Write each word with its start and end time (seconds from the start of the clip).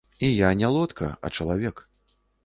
І 0.19 0.27
я 0.35 0.47
не 0.61 0.69
лодка, 0.77 1.07
а 1.21 1.29
чалавек. 1.29 1.85